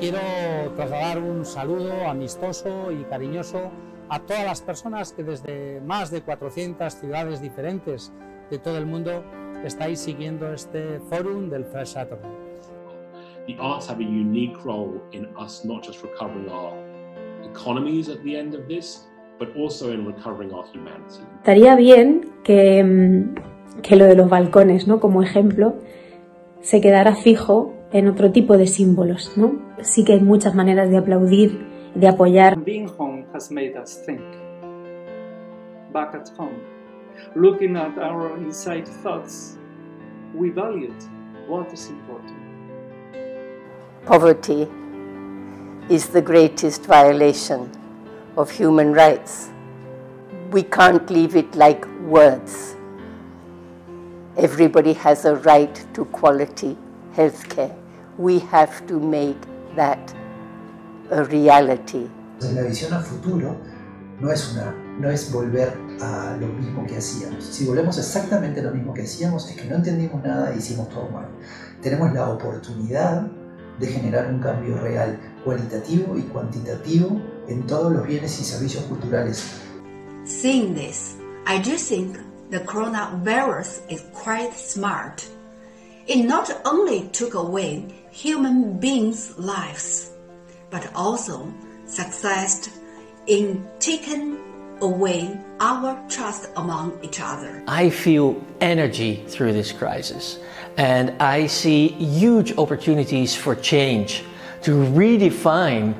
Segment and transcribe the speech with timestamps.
[0.00, 0.20] Quiero
[0.76, 3.72] trasladar un saludo amistoso y cariñoso
[4.08, 8.12] a todas las personas que desde más de 400 ciudades diferentes
[8.48, 9.24] de todo el mundo
[9.64, 12.30] estáis siguiendo este fórum del Fresh Saturday.
[13.48, 16.74] The arts have a unique role in us not just recovering our
[17.50, 19.08] economies at the end of this,
[19.40, 21.24] but also in recovering our humanity.
[21.38, 25.00] Estaría bien que, mm, que lo de los balcones, ¿no?
[25.00, 25.74] Como ejemplo,
[26.60, 29.52] se quedara fijo en otro tipo de símbolos, ¿no?
[29.80, 32.58] Sí que hay muchas maneras de aplaudir, de apoyar.
[32.64, 34.20] Being home has made us think.
[35.92, 36.60] Back at home,
[37.34, 39.56] looking at our inside thoughts,
[40.34, 40.94] we valued
[41.48, 42.36] what is important.
[44.04, 44.68] Poverty
[45.88, 47.70] is the greatest violation
[48.36, 49.48] of human rights.
[50.52, 52.76] We can't leave it like words.
[54.36, 56.76] Everybody has a right to quality
[57.16, 57.77] healthcare.
[58.18, 59.38] We have to make
[59.76, 60.12] that
[61.10, 62.10] a reality.
[62.40, 63.56] La visión a futuro
[64.20, 67.44] no es, una, no es volver a lo mismo que hacíamos.
[67.44, 70.88] Si volvemos exactamente a lo mismo que hacíamos, es que no entendimos nada e hicimos
[70.88, 71.28] todo mal.
[71.80, 73.22] Tenemos la oportunidad
[73.78, 79.44] de generar un cambio real, cualitativo y cuantitativo en todos los bienes y servicios culturales.
[80.24, 82.18] Seeing this, I do think
[82.50, 85.22] the coronavirus is quite smart.
[86.08, 87.86] It not only took away
[88.18, 90.10] human beings' lives,
[90.70, 91.54] but also
[91.86, 92.68] succeeded
[93.28, 94.36] in taking
[94.80, 97.62] away our trust among each other.
[97.68, 100.40] I feel energy through this crisis,
[100.76, 104.24] and I see huge opportunities for change
[104.62, 105.94] to redefine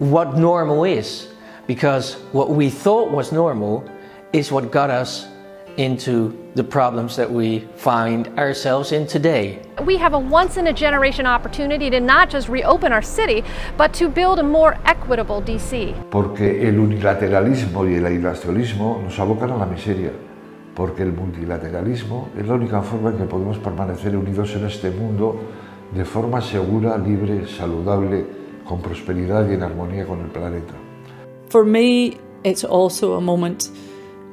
[0.00, 1.28] what normal is,
[1.68, 3.88] because what we thought was normal
[4.32, 5.28] is what got us
[5.76, 9.58] into the problems that we find ourselves in today.
[9.84, 13.42] We have a once in a generation opportunity to not just reopen our city,
[13.76, 15.94] but to build a more equitable DC.
[16.10, 20.10] Porque el unilateralismo y el aislacionismo nos abocan a la miseria.
[20.74, 25.38] Porque el multilateralismo es la única forma en que podemos permanecer unidos en este mundo
[25.94, 28.24] de forma segura, libre, saludable,
[28.66, 30.74] con prosperidad y en armonía con el planeta.
[31.50, 33.68] For me, it's also a moment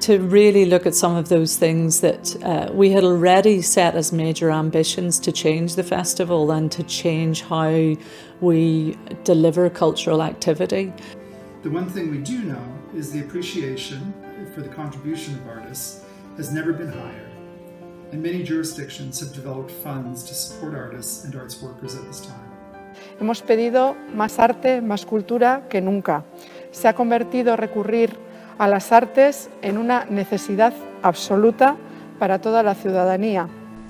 [0.01, 4.11] to really look at some of those things that uh, we had already set as
[4.11, 7.95] major ambitions to change the festival and to change how
[8.39, 10.93] we deliver cultural activity.
[11.63, 12.63] The one thing we do know
[12.95, 14.13] is the appreciation
[14.55, 16.03] for the contribution of artists
[16.37, 17.29] has never been higher,
[18.11, 22.49] and many jurisdictions have developed funds to support artists and arts workers at this time.
[23.19, 26.23] Hemos pedido más arte, más cultura que nunca.
[26.71, 28.17] Se ha convertido recurrir
[28.59, 31.77] a las artes en una necesidad absoluta
[32.19, 33.47] para toda la ciudadanía.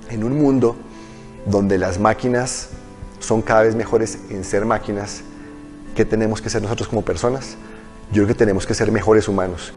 [0.10, 0.76] En un mundo
[1.46, 2.70] donde las máquinas
[3.20, 5.24] son cada vez mejores en ser máquinas,
[5.96, 7.58] ¿qué tenemos que ser nosotros como personas?
[8.12, 9.74] Yo creo que tenemos que ser mejores humanos.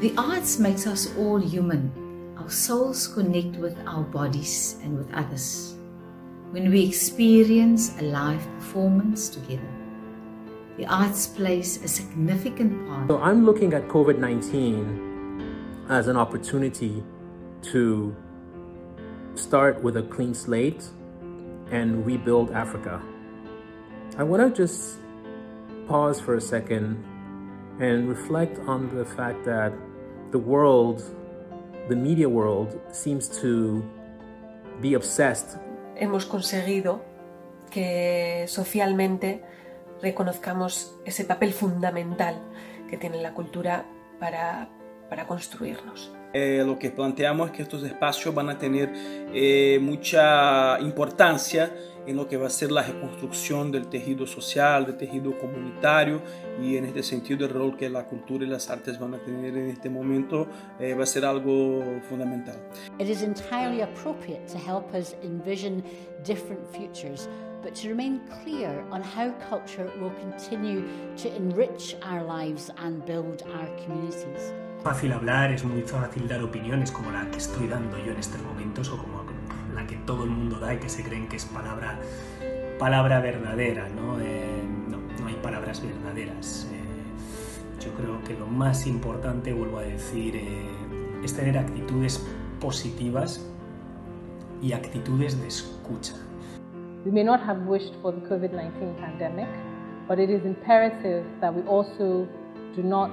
[0.00, 1.92] The arts makes us all human.
[2.38, 5.76] Our souls connect with our bodies and with others.
[6.52, 9.68] When we experience a live performance together,
[10.78, 13.08] the arts plays a significant part.
[13.08, 17.02] So I'm looking at COVID 19 as an opportunity
[17.72, 18.14] to
[19.34, 20.84] start with a clean slate
[21.72, 23.02] and rebuild Africa.
[24.16, 24.98] I want to just
[25.88, 27.04] pause for a second
[27.80, 29.72] and reflect on the fact that
[30.30, 31.02] the world,
[31.88, 33.82] the media world, seems to
[34.80, 35.58] be obsessed.
[35.96, 37.02] Hemos conseguido
[37.70, 39.42] que socialmente
[40.02, 42.40] reconozcamos ese papel fundamental
[42.88, 43.84] que tiene la cultura
[44.18, 44.68] para,
[45.08, 46.12] para construirnos.
[46.34, 48.92] Eh, lo que planteamos es que estos espacios van a tener
[49.32, 51.72] eh, mucha importancia
[52.06, 56.22] en lo que va a ser la reconstrucción del tejido social, del tejido comunitario
[56.62, 59.56] y en este sentido el rol que la cultura y las artes van a tener
[59.56, 60.46] en este momento
[60.78, 62.56] eh, va a ser algo fundamental.
[62.98, 65.82] It is entirely appropriate to help us envision
[66.24, 67.28] different futures
[67.62, 73.42] but to remain clear on how culture will continue to enrich our lives and build
[73.54, 74.52] our communities.
[74.82, 78.40] Fácil hablar, es muy fácil dar opiniones como la que estoy dando yo en estos
[78.42, 79.24] momentos o como
[79.74, 81.98] la que todo el mundo da y que se creen que es palabra,
[82.78, 84.20] palabra verdadera, ¿no?
[84.20, 86.68] Eh, no, no hay palabras verdaderas.
[86.72, 90.68] Eh, yo creo que lo más importante, vuelvo a decir, eh,
[91.22, 92.24] es tener actitudes
[92.60, 93.44] positivas
[94.62, 96.14] y actitudes de escucha.
[97.08, 99.48] We may not have wished for the COVID 19 pandemic,
[100.06, 102.28] but it is imperative that we also
[102.76, 103.08] do not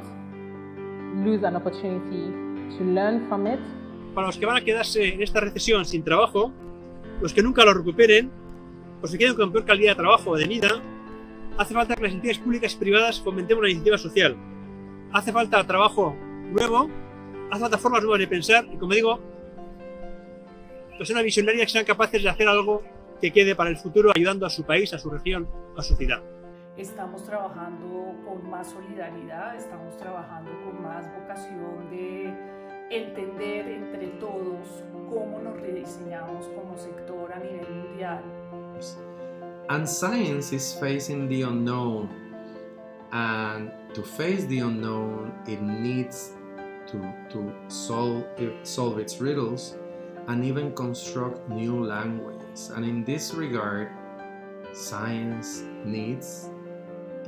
[1.24, 2.28] lose an opportunity
[2.76, 3.60] to learn from it.
[4.14, 6.52] Para los que van a quedarse en esta recesión sin trabajo,
[7.22, 8.30] los que nunca lo recuperen,
[9.02, 10.82] los que queden con peor calidad de trabajo o de vida,
[11.58, 14.36] Hace falta que las entidades públicas y privadas fomentemos la iniciativa social.
[15.14, 16.14] Hace falta trabajo
[16.52, 16.90] nuevo,
[17.50, 19.22] hace falta formas nuevas de pensar y, como digo,
[20.98, 22.84] personas visionarias que sean capaces de hacer algo
[23.22, 25.48] que quede para el futuro ayudando a su país, a su región,
[25.78, 26.22] a su ciudad.
[26.78, 32.34] Estamos trabajando con más solidaridad, estamos trabajando con más vocación de
[32.92, 38.22] entender entre todos cómo nos rediseñamos como sector a nivel mundial.
[39.70, 42.10] And science is facing the unknown.
[43.12, 46.34] And to face the unknown, it needs
[46.88, 46.98] to,
[47.30, 48.26] to solve,
[48.64, 49.78] solve its riddles
[50.28, 52.72] and even construct new languages.
[52.76, 53.90] And in this regard,
[54.74, 56.50] science needs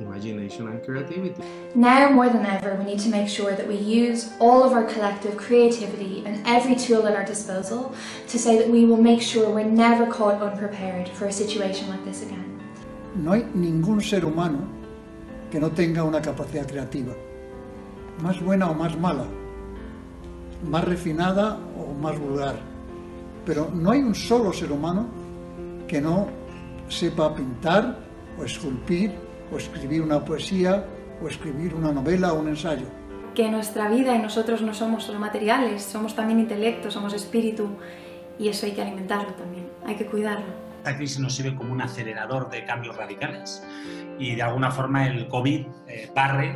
[0.00, 1.42] imagination and creativity.
[1.74, 4.84] Now more than ever, we need to make sure that we use all of our
[4.84, 7.94] collective creativity and every tool at our disposal
[8.28, 12.04] to say that we will make sure we're never caught unprepared for a situation like
[12.04, 12.60] this again.
[13.16, 14.68] No hay ningún ser humano
[15.50, 17.14] que no tenga una capacidad creativa,
[18.22, 19.26] más buena o más mala,
[20.62, 22.56] más refinada o más vulgar.
[23.48, 25.08] Pero no hay un solo ser humano
[25.88, 26.28] que no
[26.86, 27.98] sepa pintar
[28.38, 29.10] o esculpir
[29.50, 30.84] o escribir una poesía
[31.22, 32.84] o escribir una novela o un ensayo.
[33.34, 37.70] Que nuestra vida y nosotros no somos solo materiales, somos también intelecto, somos espíritu
[38.38, 40.44] y eso hay que alimentarlo también, hay que cuidarlo.
[40.76, 43.66] Esta crisis nos sirve como un acelerador de cambios radicales
[44.18, 46.54] y de alguna forma el COVID eh, barre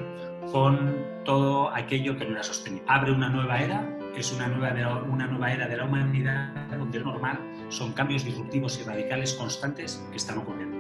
[0.52, 0.94] con
[1.24, 2.84] todo aquello que no era sostenible.
[2.86, 3.82] Abre una nueva era,
[4.16, 7.38] es una nueva, una nueva era de la humanidad donde lo normal
[7.68, 10.76] son cambios disruptivos y radicales constantes que están ocurriendo.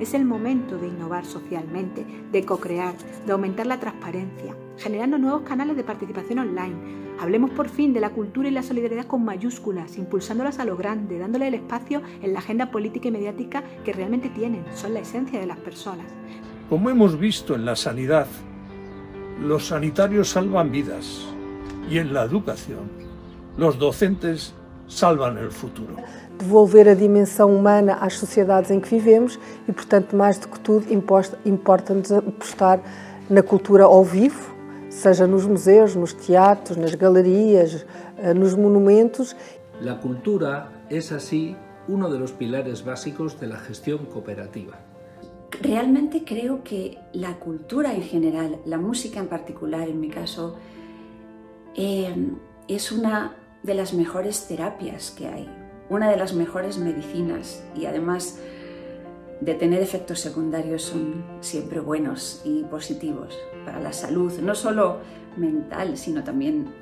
[0.00, 2.94] Es el momento de innovar socialmente, de co-crear,
[3.24, 7.04] de aumentar la transparencia, generando nuevos canales de participación online.
[7.20, 11.18] Hablemos por fin de la cultura y la solidaridad con mayúsculas, impulsándolas a lo grande,
[11.18, 15.38] dándole el espacio en la agenda política y mediática que realmente tienen, son la esencia
[15.38, 16.06] de las personas.
[16.68, 18.26] Como hemos visto en la sanidad,
[19.40, 21.33] los sanitarios salvan vidas
[21.88, 22.90] y en la educación,
[23.56, 24.54] los docentes
[24.86, 25.96] salvan el futuro.
[26.38, 29.38] devolver a dimensão humana às sociedades em que vivemos
[29.68, 32.80] e, portanto, mais do que tudo, importa-nos apostar
[33.30, 34.54] na cultura ao vivo,
[34.90, 37.86] seja nos museus, nos teatros, nas galerias,
[38.18, 39.34] eh, nos monumentos.
[39.80, 41.56] La cultura es así
[41.88, 44.78] uno de los pilares básicos de la gestión cooperativa.
[45.60, 50.56] Realmente creo que la cultura en general, la música en particular en mi caso,
[51.76, 52.14] eh,
[52.68, 55.48] es una de las mejores terapias que hay
[55.88, 58.38] una de las mejores medicinas y además
[59.40, 64.98] de tener efectos secundarios son siempre buenos y positivos para la salud, no solo
[65.36, 66.72] mental, sino también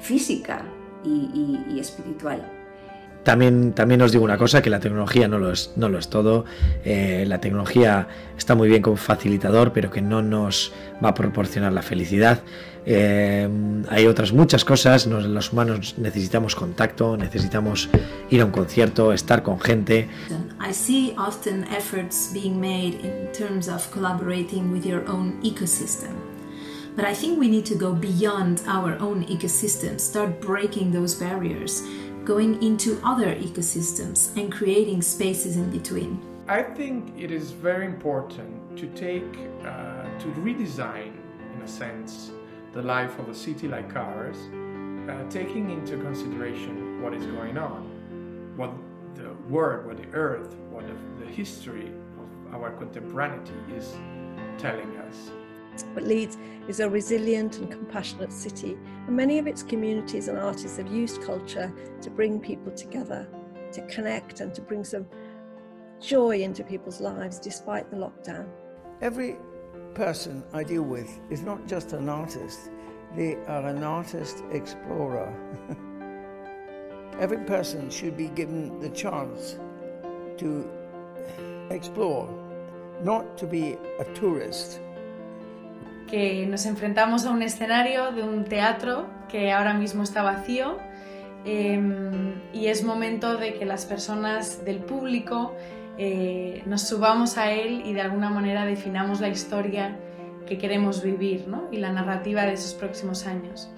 [0.00, 0.64] física
[1.04, 2.57] y, espiritual.
[3.28, 6.08] También, también os digo una cosa, que la tecnología no lo es, no lo es
[6.08, 6.46] todo.
[6.82, 8.08] Eh, la tecnología
[8.38, 10.72] está muy bien como facilitador, pero que no nos
[11.04, 12.40] va a proporcionar la felicidad.
[12.86, 13.46] Eh,
[13.90, 17.90] hay otras muchas cosas, los humanos necesitamos contacto, necesitamos
[18.30, 20.08] ir a un concierto, estar con gente.
[20.58, 26.14] I see often efforts being made in terms of collaborating with your own ecosystem.
[26.96, 31.82] But I think we need to go beyond our own ecosystem, start breaking those barriers,
[32.28, 36.20] going into other ecosystems and creating spaces in between.
[36.46, 39.32] I think it is very important to take,
[39.64, 41.12] uh, to redesign,
[41.54, 42.30] in a sense,
[42.74, 44.36] the life of a city like ours,
[45.08, 47.80] uh, taking into consideration what is going on,
[48.58, 48.72] what
[49.14, 51.90] the world, what the earth, what the, the history
[52.52, 53.96] of our contemporaneity is
[54.58, 55.30] telling us.
[55.94, 56.36] But Leeds
[56.68, 61.22] is a resilient and compassionate city, and many of its communities and artists have used
[61.22, 63.28] culture to bring people together,
[63.72, 65.06] to connect, and to bring some
[66.00, 68.48] joy into people's lives despite the lockdown.
[69.00, 69.36] Every
[69.94, 72.70] person I deal with is not just an artist,
[73.16, 75.34] they are an artist explorer.
[77.18, 79.58] Every person should be given the chance
[80.36, 80.70] to
[81.70, 82.28] explore,
[83.02, 84.80] not to be a tourist.
[86.10, 90.78] Que nos enfrentamos a un escenario de un teatro que ahora mismo está vacío
[91.44, 91.80] eh,
[92.52, 95.54] y es momento de que las personas del público
[95.96, 99.98] eh, nos subamos a él y de alguna manera definamos la historia
[100.46, 101.64] que queremos vivir ¿no?
[101.70, 103.70] y la narrativa de esos próximos años.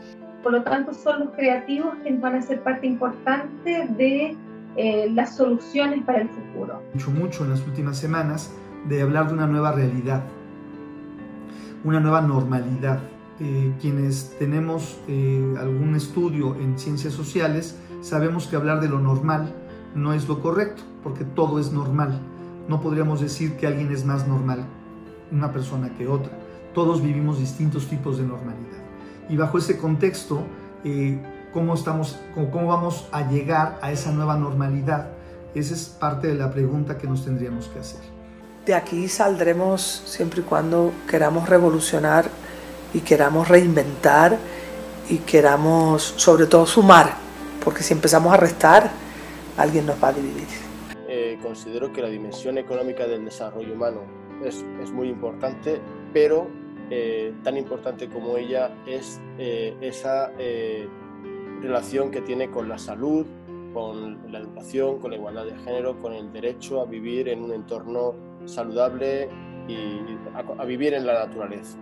[0.43, 4.37] Por lo tanto, son los creativos quienes van a ser parte importante de
[4.77, 6.83] eh, las soluciones para el futuro.
[6.95, 8.55] Mucho, mucho en las últimas semanas
[8.89, 10.23] de hablar de una nueva realidad,
[11.85, 13.01] una nueva normalidad.
[13.41, 19.55] Eh, quienes tenemos eh, algún estudio en ciencias sociales sabemos que hablar de lo normal
[19.95, 22.21] no es lo correcto, porque todo es normal.
[22.69, 24.65] No podríamos decir que alguien es más normal
[25.33, 26.31] una persona que otra.
[26.75, 28.79] Todos vivimos distintos tipos de normalidad.
[29.29, 30.43] Y bajo ese contexto,
[30.85, 31.21] eh,
[31.53, 35.11] ¿cómo, estamos, cómo vamos a llegar a esa nueva normalidad?
[35.55, 38.20] Esa es parte de la pregunta que nos tendríamos que hacer.
[38.71, 42.27] De aquí saldremos siempre y cuando queramos revolucionar
[42.95, 44.39] y queramos reinventar
[45.09, 47.15] y queramos sobre todo sumar,
[47.65, 48.89] porque si empezamos a restar,
[49.57, 50.47] alguien nos va a dividir.
[51.09, 54.03] Eh, considero que la dimensión económica del desarrollo humano
[54.45, 55.81] es, es muy importante,
[56.13, 56.47] pero
[56.91, 60.31] eh, tan importante como ella es eh, esa
[61.61, 63.27] relación que tiene con la salud,
[63.73, 67.53] con la educación, con la igualdad de género, con el derecho a vivir en un
[67.53, 69.29] entorno saludable
[69.69, 70.01] y
[70.35, 71.79] a, vivir en la naturaleza.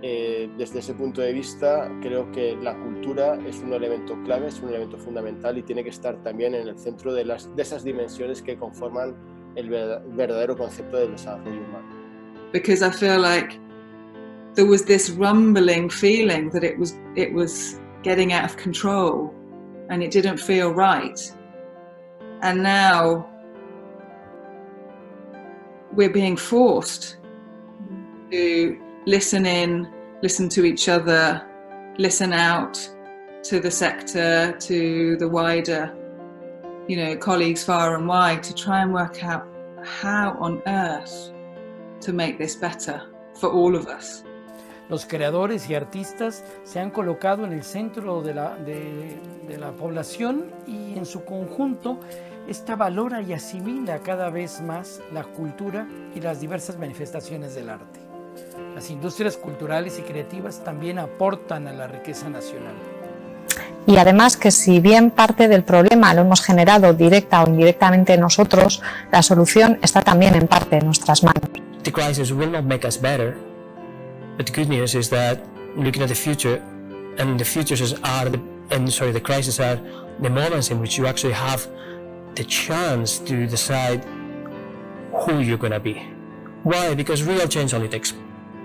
[0.00, 4.60] Eh, desde ese punto de vista, creo que la cultura es un elemento clave, es
[4.60, 7.82] un elemento fundamental y tiene que estar también en el centro de, las, de esas
[7.82, 9.16] dimensiones que conforman
[9.56, 11.88] el verdadero concepto del desarrollo humano.
[12.52, 13.58] Because I feel like
[14.54, 19.34] there was this rumbling feeling that it was it was getting out of control
[19.88, 21.20] and it didn't feel right.
[22.42, 23.28] And now
[25.92, 27.16] we're being forced
[28.30, 29.92] to listen in,
[30.22, 31.46] listen to each other,
[31.98, 32.78] listen out
[33.44, 35.94] to the sector, to the wider,
[36.86, 39.46] you know, colleagues far and wide to try and work out
[39.82, 41.32] how on earth
[42.00, 43.02] to make this better
[43.34, 44.24] for all of us.
[44.88, 49.72] Los creadores y artistas se han colocado en el centro de la, de, de la
[49.72, 52.00] población y en su conjunto
[52.48, 58.00] esta valora y asimila cada vez más la cultura y las diversas manifestaciones del arte.
[58.74, 62.74] Las industrias culturales y creativas también aportan a la riqueza nacional.
[63.86, 68.82] Y además que si bien parte del problema lo hemos generado directa o indirectamente nosotros,
[69.10, 71.50] la solución está también en parte en nuestras manos.
[71.82, 73.36] The crisis will not make us better,
[74.38, 75.44] but the good news is that
[75.76, 76.62] looking at the future,
[77.18, 78.40] and the futures are, the,
[78.70, 79.76] and sorry, the crises are
[80.20, 81.66] the moments in which you actually have
[82.36, 84.04] the chance to decide
[85.12, 85.94] who you're going to be.
[86.62, 86.94] Why?
[86.94, 88.14] Because real change only takes,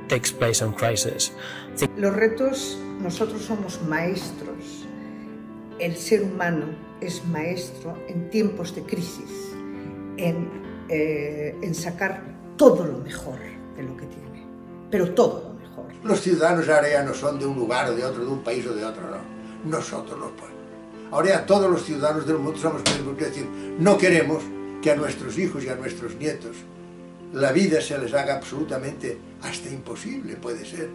[0.08, 1.32] takes place on crisis.
[1.98, 4.86] Los retos, nosotros somos maestros.
[5.80, 6.68] El ser humano
[7.02, 9.56] es maestro en tiempos de crisis,
[10.18, 10.48] en,
[10.88, 12.24] eh, en sacar
[12.58, 13.40] todo lo mejor
[13.76, 14.46] de lo que tiene,
[14.92, 15.53] pero todo.
[16.04, 18.66] Los ciudadanos ahora ya no son de un lugar o de otro, de un país
[18.66, 19.70] o de otro, no.
[19.70, 20.60] Nosotros los pueblos.
[21.12, 23.48] Ahora ya todos los ciudadanos del mundo somos tenemos que decir,
[23.80, 24.44] no queremos
[24.82, 26.58] que a nuestros hijos y a nuestros nietos
[27.34, 30.90] la vida se les haga absolutamente hasta imposible, puede ser.